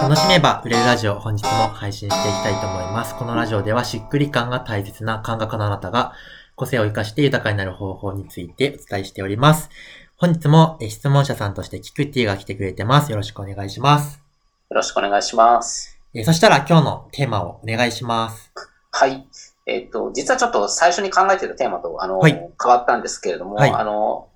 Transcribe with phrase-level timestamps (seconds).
[0.00, 3.14] 楽しめば売れるラジオ本日も配信していきたいと思います。
[3.14, 6.14] このラジオではしっくり感が大切な感覚のあなたが
[6.56, 9.68] 個性を活かして豊かになる方法についてお伝えしております。
[10.16, 13.10] 本日もえ質問者さんとしてキクティが来てくれてます。
[13.10, 14.22] よろしくお願いします。
[14.70, 16.00] よろしくお願いします。
[16.14, 18.50] えーそしたら今日のテーマをお願いします。
[18.92, 19.26] はい。
[19.66, 24.29] えっ、と、実はちょっと最初に考えてたテーマと、あの、はい変わったんですけれども、はいあの、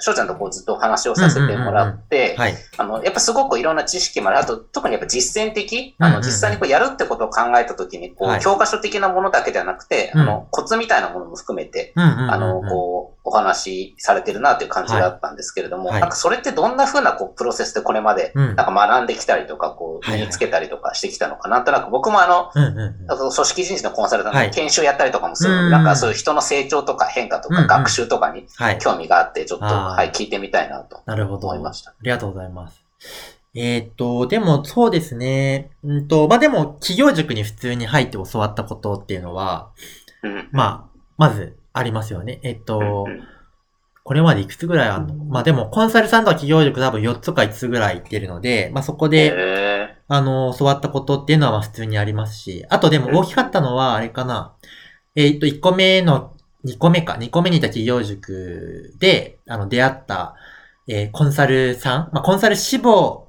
[0.00, 2.54] 翔ちゃんとこうずっとお話をさせてもらって、はい。
[2.76, 8.40] あの、やっぱすごくいろんな知識まで、あと特にやっぱ実践的、あの、実際にこうやるってことを考えたときに、こう、はい。
[8.40, 10.20] 教科書的なものだけではなくて、うん。
[10.22, 16.00] あの、コツみたいなものも含めて、あの、こう、お話しされてるなという感じがあったんですけれども、はい。
[16.00, 18.56] なんかそれってどんな風なこうプロセスでこれまで、うん。
[18.56, 23.10] なんか学んできたりとか、こう、身につけたりとかしてきたのかな、なんとなく僕もあの、うんうんうん。
[23.12, 24.46] あと組織人事のコンサルタントはい。
[24.48, 25.56] の研修やったりとかもするの。
[25.60, 28.78] で、うんなんかそういう人の成長とか変化とか学習とかにはい。
[28.78, 31.48] 興味があって、ちょっと、はい、聞いてみたいなとなるほど。
[31.48, 31.90] 思いました。
[31.90, 32.84] ありがとうございます。
[33.54, 35.70] えーっと、でもそうですね。
[35.82, 39.70] うんと、まあ、でも企業塾に普通に入って教わったことっていうのは、
[40.22, 40.48] うん。
[40.52, 42.40] まあ、まずありますよね。
[42.42, 43.22] えっと、うん
[44.02, 45.14] これまでいくつぐらいあるの？
[45.26, 54.56] まあでも、コンサルさんとか企業塾多分4つか5つぐらい行ってるので、まあそこで、へあの、教わったことっていうのはまあ普通にありますし、あとでも大きかったのは、あれかな。
[55.14, 60.34] えーっと、1個目の、2個目か、2個目にいた企業塾で、あの、出会った、
[60.88, 63.28] えーコンサルさん、まあコンサル志望、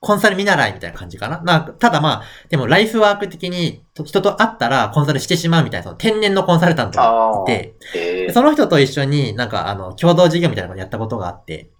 [0.00, 1.42] コンサル見習いみたいな感じかな。
[1.42, 7.98] なただまあ、でもライフワーク的にと人と会ったらコンサルしてしまうみたいな、その天然のコンサルタントがいて、ー。
[7.98, 11.79] へでその人と一緒になんかあの、共同事業みたいなのをやったことがあって、ー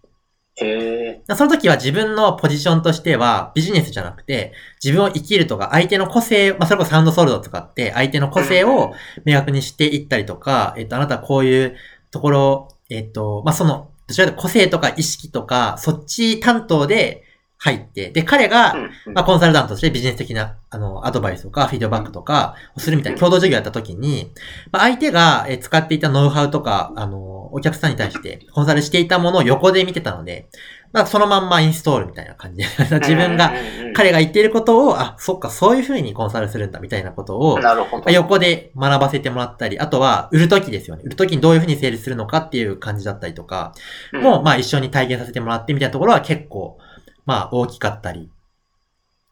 [0.65, 8.93] へその時は自分のポジションとしてはビジネスじゃなくて、自分を生きるとか相手の個性、まあ、それこそサウンドソルドを使って相手の個性を
[9.25, 11.77] 明確にしていったりとか、えっと、あなたはこういう
[12.11, 17.25] ところ、えっと、まあ、その、どちらかというと個性とか意識とか、そっち担当で
[17.63, 18.75] 入って、で、彼が、
[19.07, 24.33] まあ、コンサルタントとしてビジネス的な、あの、アドバイスとか、フィードバックとかをするみたいな共同授業やった時に、
[24.73, 30.49] まあ、相手がえー使っていたノウハウとか、あの、お客さんに対してコンサルしていたものを横で見てたので、
[30.93, 32.65] まあ、そのまんまインストールみたいな感じで、
[32.99, 33.53] 自分が、、
[33.95, 38.05] 彼が言っていることを、あ、そっか、そういう風にコンサルするんだ、みたいなことを、なるほど。
[38.05, 41.03] まあ横で学ばせてもらったり、あとは、売るときですよね。
[41.05, 43.73] 売るときにどういう風に整理するのかっていう感じだったりとか、
[44.13, 46.79] うんもう、まあ一緒に体験させてもらってみたいなところは結構、
[47.25, 48.29] まあ大きかったり。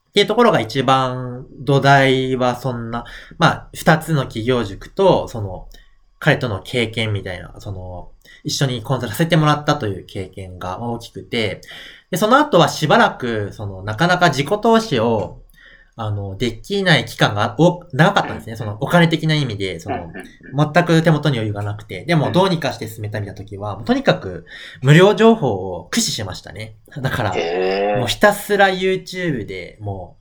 [0.09, 3.05] っていうところが一番土台はそんな、
[3.39, 5.69] まあ二つの企業塾と、その、
[6.19, 8.11] 彼との経験みたいな、その、
[8.45, 11.61] 一緒にコンサルさせてもらったという経験が大きくて、
[12.11, 15.43] で、その後はしばらく、その、なかなか自己投資を、
[16.01, 18.55] あの、できない期間がお長かったんですね。
[18.55, 20.13] その、お金的な意味で、その、
[20.57, 24.47] 全く手元に余裕がなくて、でもどうにかして進めたみたいな時は、とにかく
[24.81, 26.77] 無料情報を駆使しましたね。
[27.03, 30.19] だから、もうひたすら YouTube でも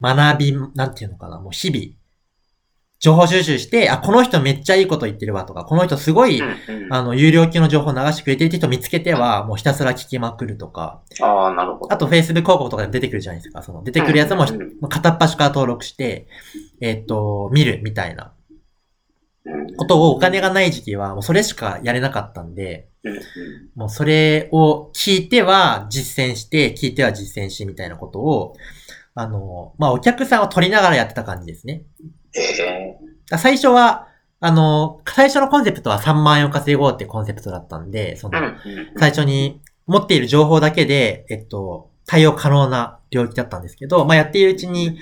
[0.00, 1.94] う学び、なんていうのかな、もう日々、
[2.98, 6.94] 情報収集して、あ、この人めっちゃいいこと言ってるわとか、この人すごい、うんうん。
[6.94, 11.92] あの、有料級の情報を流してくれてるって人見つけては、もうひたすら聞きまくるとか、ああ、なるほど。
[11.92, 13.62] あと Facebook 広告とかで出てくるじゃないですか。
[13.62, 14.46] その出てくるやつも
[14.88, 16.26] 片っ端から登録して、
[16.80, 18.32] えっと、見るみたいな。
[19.44, 19.76] うん。
[19.76, 22.88] ことをお金がない時期はもうそれしかやれなかったんで、
[23.74, 28.54] もうそれを聞いては実践して、聞いては実践しみたいなことを、
[29.14, 31.84] あの、まあ、お客さんを取りながらやってた感じですね。
[33.38, 34.08] 最初は、
[34.40, 38.56] あの、最初のコンセプトは3万円を稼ごうってコンセプトだったんで、その、うん
[38.98, 44.98] 最初に持っている情報だけで、えっと、対応可能な領域だったんですけど、まあ、やっているうちに、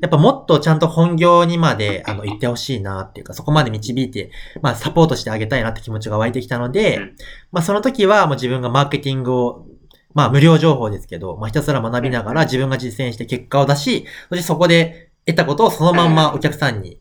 [0.00, 4.30] やっぱもっとちゃんと本業にまで、あの、行ってほしいなっていうか、そこまで導いて、
[4.62, 7.16] まあ、サポートしてあげたいなって気持ちが湧いてきたので、うん。
[7.52, 9.66] まあ、その時はもう自分がマーケティングを、
[10.14, 17.00] まあ、無料情報ですけど、まあ、ひたすら学びながら自分が実践して結果を出し、そしてそこで得たことをそのまんまお客さんに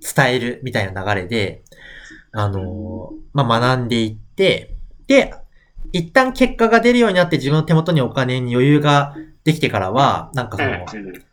[0.00, 1.62] 伝えるみたいな流れで、
[2.32, 4.76] あのーまあ、学んでいって、
[5.06, 5.34] で、
[5.92, 9.14] 一旦結果が出るようになって自分の手元にお金に余裕が
[9.44, 10.70] できてからは、なんかその、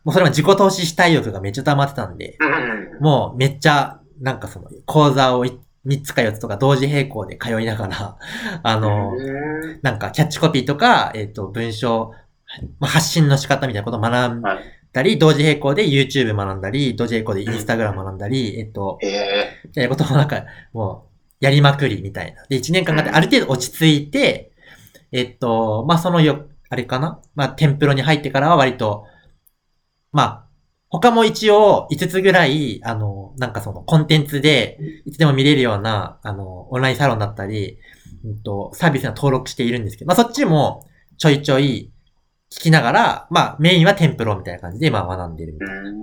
[0.04, 8.18] もうそれは自己投資したい欲がめっちゃ溜まってたんで、うんもうめっちゃ、なんかその、講座を3つか4つとか同時並行で通いながら、
[8.64, 9.80] あの、うん。
[9.82, 12.14] なんかキャッチコピーとか、えっ、と、文章、
[12.80, 14.58] まあ、発信の仕方みたいなことを学んはい
[14.94, 20.44] だり、同時並行で YouTube 学んだり、同時並行で Instagram 学んだり、えっ、と、へえみたいなことをなんか、
[20.74, 21.08] も
[21.42, 22.44] う、やりまくりみたいな。
[22.50, 24.52] で、1年間かかってある程度落ち着いて、
[25.12, 27.22] えっと、まあ、そのよ、あれかな？
[27.36, 29.06] まあ、テンプロに入ってからは割と、
[30.12, 30.48] まあ、
[30.90, 37.78] 他も一応5つぐらい、あの、なんかそのコンテンツで、いつでも見れるような、あの、オンラインサロンだったり、
[38.24, 40.88] うんと、サービスには登録しているんですけど、まあ、そっちも
[41.18, 41.92] ちょいちょい
[42.50, 45.82] 聞きながら、まあメインはテンプロみたいな感じで、まあ学んでるみたいな。
[45.82, 45.98] うん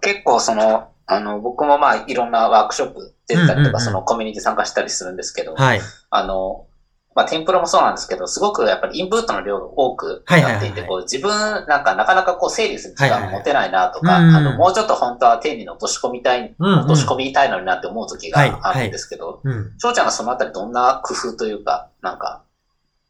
[0.00, 5.80] 結構その、あの、僕もまあいろんなワークショップ出たりとか、うんうんうんそのコミュニティ参加したりするんですけど、はい。
[6.10, 6.66] あの、
[7.14, 11.30] まあ、テンプロもそうなんですけど、すごくやっぱりインプットの量が多くなっていて、こう自分
[11.66, 19.72] なんかなかなかこう整理する時間が持てないなとか、あの、もうちょっと本当は丁寧に落とし込みたい、落とし込みたいのになって思う時があるんですけど、うん。
[19.78, 22.44] 翔ちゃんがそのあたりどんな工夫というか、なんか、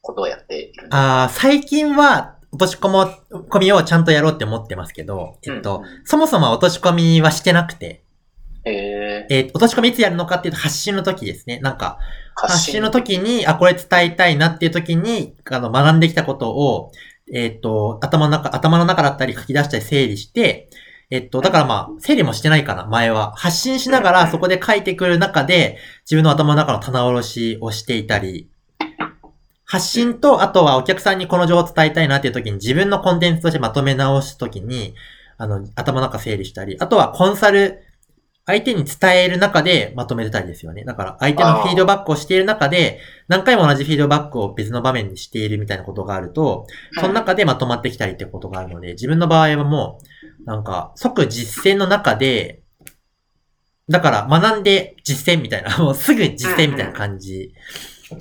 [0.00, 3.08] ことをやっているんですかああ、最近は落とし込も、
[3.48, 8.04] 込みをちゃんとやろうって思ってますけど、えっと、そもそも落とし込みはしてなくて、
[8.64, 11.58] えー、えー落とし込みいつやるのかっていうと発信の時ですね。
[11.60, 11.98] なんか、
[12.34, 16.92] 発発信の時に、あ、これ伝えたいなっていう時に、あの、学んできたことを、
[17.32, 20.68] えっ、と、頭の中、頭の中だったり書き出したり整理して、
[21.10, 23.32] えっと、だからまあ、整理もしてないかな、前は。
[23.36, 28.48] 発信しながらそこで書いてくる中で、自分の頭の中の棚卸しをしていたり、
[29.64, 34.94] 発信と、あとはお客さんにこの情報を伝えたいなっていう時に自分のコンテンツとしてまとめ直す時に、
[35.38, 37.82] あの、頭の中整理したり、あとはコンサル、
[38.44, 40.84] 相手に伝える中でまとめてたりですよね。
[40.84, 42.98] だから相手のフィードバックをしている中で、
[43.28, 46.66] 何回も同じフィードバックを別の場面でしているみたいなことがあると、
[47.00, 50.00] その中でまとまってきたりってことがあるので、自分の場合はも
[50.42, 52.62] う、なんか、即実践の中で、
[53.88, 57.54] だから学んで実践みたいな、 もうすぐ実践みたいな感じ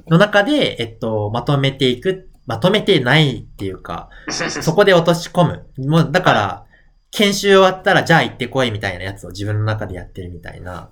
[0.07, 5.89] の中で、えっと、まとめていく、まとめてないっていうか、 そこで落とし込む。
[5.89, 6.65] もう、だから、
[7.13, 10.91] 研修終わったら、じゃあ行ってこいみたいなやつを自分の中でやってるみたいな、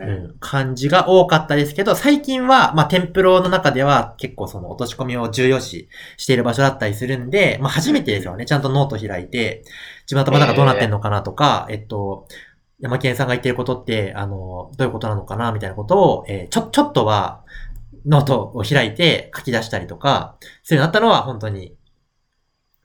[0.00, 8.46] うん感じが多かったですけど、最近は、まあ、テンプロの中では結構その落とし込みを重要視している場所だったりするんで、まあ、初めてですよね。
[8.46, 9.64] ちゃんとノート開いて、
[10.10, 12.26] 自分の頭の中どうなってんのかなとか、えっと、
[12.80, 17.44] 山健さんが言ってることって、あの、どういうことなのかなみたいなことを、えーちょ、ちょっとは、
[18.06, 21.76] ノートを開いて書き出したりとか、そういうのあったのは本当に、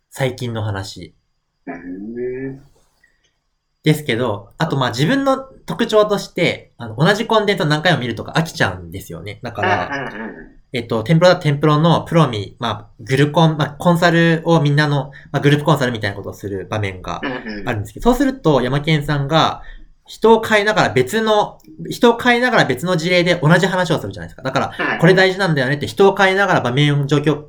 [0.10, 1.16] 最近の話。
[1.18, 1.23] うん
[3.84, 9.40] ですけど、あとまあ自分の特徴として、あの、同じコンテンツを何回も見るとか飽きちゃうんですよね。
[9.44, 19.62] だから、うんうんうんえっと、テンプロだとテンプロのプロミ、まあ、グルコン、まあ、コンサルをみんなの、まあ、グループコンサルみたいなことをする場面がうんうんあるんですけど、そうすると、山健さんが、
[20.06, 21.60] 人を変えながら別の、
[21.90, 24.42] 人を変えながら別の事例で同じ話をするじゃないですか。
[24.42, 27.44] だから、これ大事なんだよねって人を変えながら場面状況、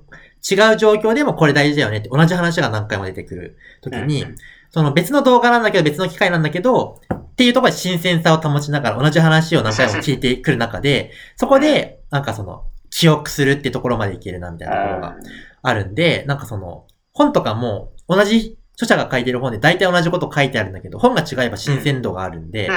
[0.48, 4.26] 違う状況でもこれ大事だよねって同じ話が何回も出てくるときに、
[4.74, 15.16] その別の動画なんだけど別の機会なんだけど、っていうところで新鮮さを保ちながら同じ話を何回も聞いてくる中で、そこで、なんかその、記憶するってところまでいけるなみたいなところが
[15.62, 22.68] あるんで、なんかその、本とかも同じ著者が書いてる本で大体同じこと書いてあるんだけど、本が違えば新鮮度があるんで、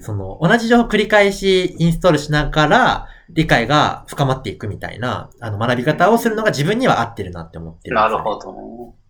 [0.00, 9.03] その、同じ情報を繰り返しインストールしながら、理解が深まっていくみたいな、あの、学び方をするのが自分には合ってるなって思ってるね、なるほどね。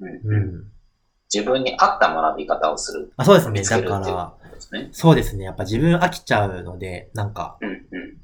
[0.00, 0.64] うん。
[1.32, 3.62] 自分に合った学び方をするあそうですね。
[3.62, 4.34] だから、
[4.80, 4.88] ね。
[4.92, 5.44] そうですね。
[5.44, 8.18] やっぱ自分飽きちゃうので、なんか、うんうん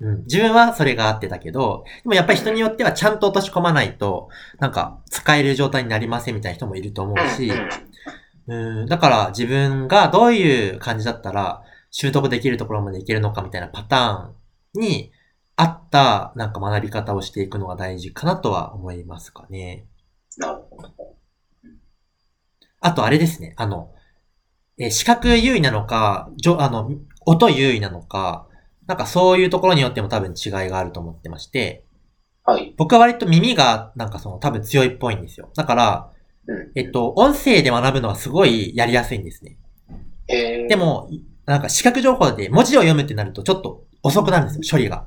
[0.00, 7.52] うん、自分はそれがあってたけど、でもやっぱり人によってはちゃんと落とし込まないと、なんか使える状態になりませんみたいな人もいると思うし、
[8.46, 15.12] うん、だから自分がどういう感じだったら習得できるところまでいけるのかみたいなパターンに
[15.56, 19.84] 合ったなんか学び方をしていくのが大事かなとは思いますかね。
[20.38, 21.16] なるほど。
[22.80, 23.92] あとあれですね、あの、
[24.78, 26.90] えー視覚優位なのか、じょあの、
[27.26, 28.48] 音優位なのか、
[28.86, 31.84] なんかそういうところによっても多分違いがあると思ってまして、
[32.44, 32.74] はい。
[32.76, 35.50] 僕は割と耳がなんかその多分強いっぽいんですよ。
[35.54, 36.10] だから、
[36.46, 39.58] うんえっと、音声で学ぶのはすごいやりやすいんですね。
[40.28, 41.10] えーで、も、
[41.44, 45.06] なんか視覚情報で文字を読むってなるとちょっと遅くなるんですよ、処理が。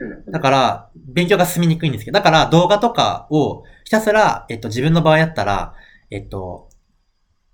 [0.00, 5.74] うんだから、勉強が進みにくいんですけど、だから動画とかをひたすら、えっと、自分の場合やったら、
[6.10, 6.70] えっと、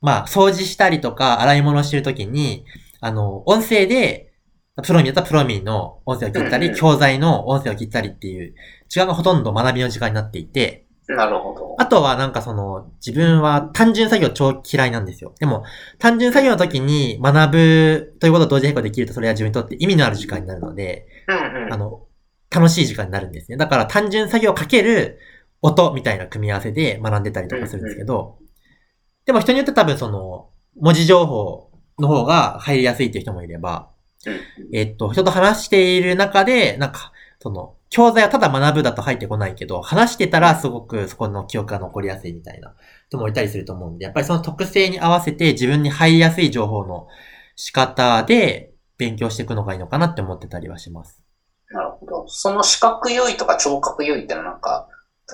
[0.00, 2.64] まあ、掃除したりとか、洗い物してるときに、
[3.00, 4.32] あの、音声で、
[4.82, 8.54] プロミだったらプロミの音声を切ったり、教材の音声を切ったりっていう、
[8.88, 11.76] 時間がほとんど学びの時間になっていて、なるほど。
[11.78, 15.34] あとはなんかその、自分は単純作業超嫌いなんですよ。
[15.38, 15.64] でも、
[15.98, 21.72] 単純作業の時に学ぶということを同時並行できるとそれは自分にとって意味のある時間になるので、うんうん。
[21.72, 22.05] あの、
[22.56, 23.58] 楽しい時間になるんですね。
[23.58, 25.18] だから単純作業かける
[25.60, 28.38] 音みたいな組み合わせで学んでたりとかするんですけど、
[29.26, 30.48] でも人によって多分その、
[30.80, 33.90] 文字情報の方が入りやすいっていう人もいれば、
[34.26, 34.40] うん
[34.72, 42.74] えっと、人と話している中で、なんか、その、教材はただ学ぶだと入ってこないけど、話してたらすごくそこの記憶が残りやすいみたいな
[43.08, 47.06] 人もいたりすると思うんで、やっぱりその特性に合わせて自分に入りやすい情報の
[47.54, 51.25] 仕方で勉強していくのがいいのかなって思ってたりはします。
[52.28, 54.88] その視覚優位とか聴覚優位ってのはなんか、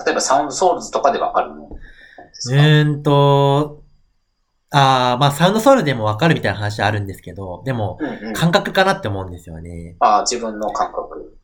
[0.05, 1.75] 例えばサウンドソウルズとかでわかるので
[2.33, 3.83] すか、うーんと、
[4.71, 8.33] あーまあサウンドソウルでもわかるみたいな話あるんですけど、でも、うんうん。
[8.33, 9.95] 感覚かなって思うんですよね。
[9.99, 11.37] ああ、自分の感覚。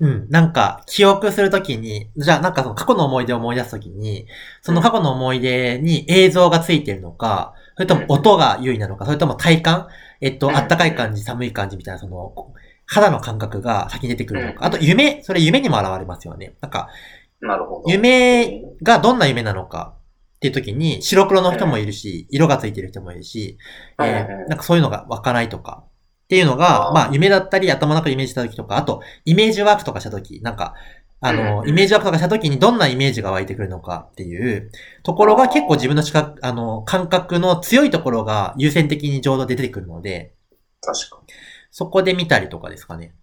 [0.00, 0.26] うん。
[0.28, 4.26] なんか、記憶するときに、じゃあなんかその過去の思い出を思い出すときに、
[4.60, 9.86] その過去の思い出に映像がついてるのか、それとも音が優位なのか、それとも体感？
[10.20, 12.32] えっと、うんあったかい感じ、寒い感じみたいな、その、
[12.86, 14.64] 肌の感覚が先に出てくるのうんか。
[14.66, 16.56] あと、夢、それ夢にも現れますよね。
[16.60, 16.88] なんか、
[17.40, 17.90] なるほど。
[17.90, 19.96] 夢がどんな夢なのか
[20.36, 23.58] っていう時に、白黒の人もいるし、色がついてる人もいるし、
[23.98, 30.74] えーなんかそういうのが湧かないとか、っていうのが、まあ夢だったり頭の中でイメージした時とか、あと、イメージワークとかした時、なんか、
[31.20, 34.70] あうんの、うんイメージワークとかした時にどんなイメージが湧いてくるのかっていう
[35.02, 40.34] ところが結構自分の視覚、あの、感覚の強いところが優先的に浄土で出てくるので、
[40.80, 41.34] 確かに。
[41.76, 43.16] そこで見たりとかですかね？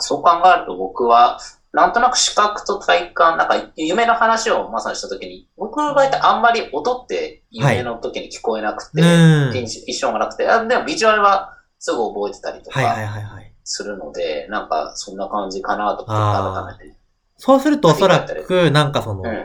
[0.00, 1.38] そう考えると僕は、
[1.72, 9.54] なんとなく視覚と体感、なんか夢の話をまさにしたときに、僕の場合ってあんまり音って夢の時に聞こえなくて、うん。
[9.54, 13.54] 印印象がなくて、あでもビジュアルはすぐ覚えてたりとはいはいかはいはい。
[13.62, 16.96] するので、なんかそんな感じかなと改めて。
[17.36, 19.44] そうするとおそらく、なんかその、うん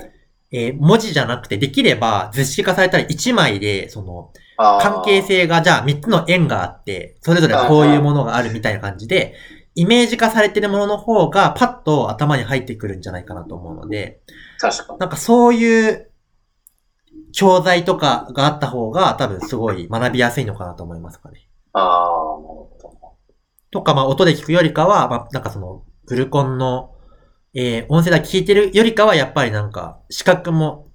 [0.51, 9.36] えー文字じゃなくて、できれば図式化されたら1枚で、その、関係性が、じゃあ3つの円があって、それぞれこういうものがあるみたいな感じで、
[9.75, 14.22] イメージ化されてるものの方がパッと頭に入ってくるんじゃないかなと思うので、
[14.60, 15.00] 確かに。
[15.00, 16.10] なんかそういう
[17.32, 21.48] 教材とかがあった方が多分すごい学びやすいのかなと思いますかね。
[21.74, 22.98] ああ、なるほど。
[23.70, 26.96] とか、まあ音で聞くよりかは、まあなんかその、グルコンの、
[27.54, 30.89] えー音声だけ聞いてるよりかは、やっぱりなんか、視覚も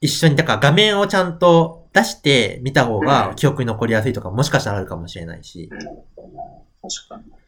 [0.00, 5.70] 一緒に、だから画面をちゃんと出して見た方が記憶に残りやすいとか、もしかしたらあるかもしれないし。
[5.72, 5.78] うん
[6.88, 7.45] 確かに。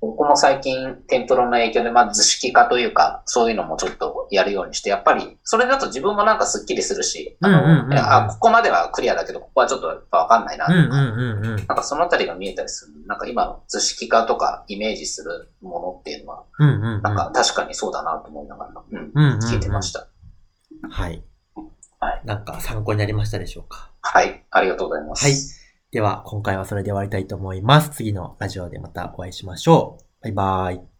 [0.00, 10.68] 僕も最近、テンプロの影響で、まあ、図式化というか、そういうのもちょっとやるようにして、やっぱり、それだと自分もなんかスッキリするし、あの、あ、ここまではクリアだけど、ここはちょっとやっぱわかんないな。
[10.68, 12.92] なんかそのあたりが見えたりする。
[13.06, 16.44] なんか今の図式化とかイメージするものっていうのは。
[17.02, 18.72] なんか確かにそうだなと思いながら、
[19.38, 20.08] 聞いてました。
[20.90, 21.22] はい。
[22.00, 22.20] はい。
[22.24, 23.90] なんか参考になりましたでしょうか？
[24.02, 25.24] はい、ありがとうございます。
[25.24, 25.34] はい。
[25.94, 27.90] では、今回はそれで終わりたいと思います。
[27.90, 30.04] 次のラジオでまたお会いしましょう。
[30.24, 30.93] バイバーイ。